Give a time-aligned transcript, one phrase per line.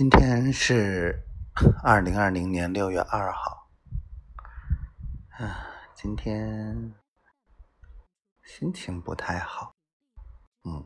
[0.00, 1.14] 今天是
[1.84, 3.68] 二零二零年六月二号。
[5.32, 6.94] 啊，今天
[8.42, 9.74] 心情不太好。
[10.64, 10.82] 嗯，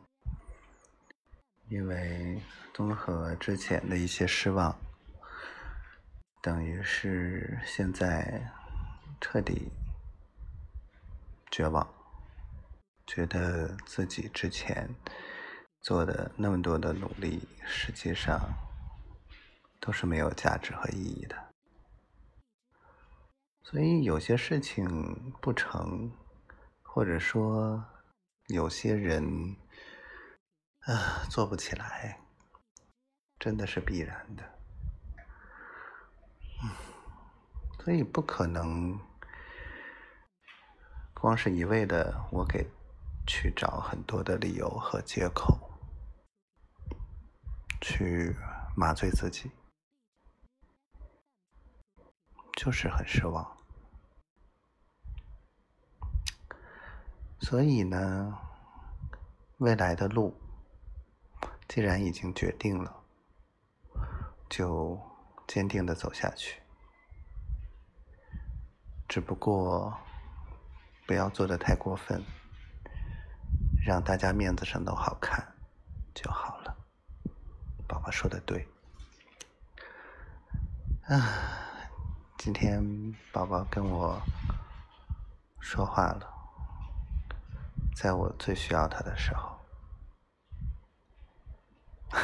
[1.69, 2.41] 因为
[2.73, 4.77] 综合之前的一些失望，
[6.41, 8.51] 等于是现在
[9.21, 9.71] 彻底
[11.49, 11.87] 绝望，
[13.07, 14.93] 觉得自己之前
[15.79, 18.41] 做的那么多的努力，实际上。
[19.85, 21.53] 都是没有价值和意义的，
[23.61, 26.11] 所以有些事情不成，
[26.81, 27.85] 或者说
[28.47, 29.55] 有些人
[30.79, 32.19] 啊做不起来，
[33.37, 34.43] 真的是必然的。
[36.63, 36.71] 嗯，
[37.83, 38.99] 所以不可能
[41.13, 42.67] 光是一味的我给
[43.27, 45.59] 去找很多的理由和借口
[47.81, 48.35] 去
[48.75, 49.51] 麻醉自己。
[52.65, 53.45] 就是很失望，
[57.39, 58.35] 所以呢，
[59.57, 60.35] 未来的路
[61.67, 63.03] 既然已经决定了，
[64.49, 64.99] 就
[65.45, 66.59] 坚定的走下去。
[69.07, 69.95] 只不过
[71.05, 72.19] 不要做的太过分，
[73.85, 75.53] 让大家面子上都好看
[76.15, 76.75] 就好了。
[77.87, 78.67] 宝宝说的对，
[81.03, 81.61] 啊。
[82.45, 82.79] 今天
[83.31, 84.21] 宝宝跟我
[85.59, 86.31] 说话了，
[87.95, 89.59] 在我最需要他的时候，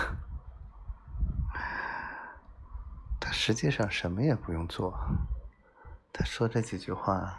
[3.19, 4.95] 他实际上什么也不用做。
[6.13, 7.35] 他说这几句话，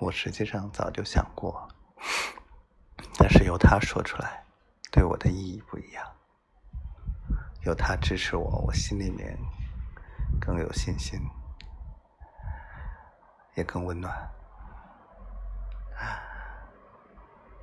[0.00, 1.68] 我实际上早就想过，
[3.16, 4.44] 但是由他说出来，
[4.90, 6.04] 对我的意义不一样。
[7.62, 9.38] 有他支持我，我心里面。
[10.50, 11.16] 更有信心，
[13.54, 14.12] 也更温暖。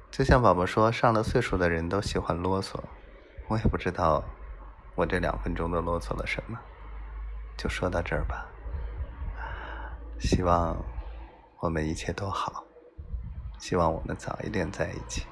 [0.09, 2.81] 就像宝宝说，上了岁数的人都喜欢啰嗦，
[3.50, 4.24] 我也不知道
[4.96, 6.58] 我这两分钟都啰嗦了什么，
[7.58, 8.46] 就说到这儿吧。
[10.18, 10.78] 希望
[11.59, 12.64] 我们一切都好，
[13.59, 15.28] 希望我们早一点在一起，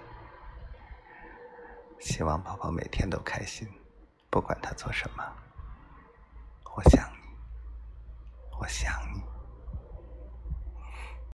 [2.01, 3.66] 希望宝宝每天都开心，
[4.29, 5.23] 不管他做什么，
[6.75, 7.01] 我想。
[7.01, 7.24] 我想。